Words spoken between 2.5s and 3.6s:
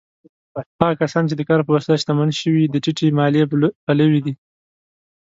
د ټیټې مالیې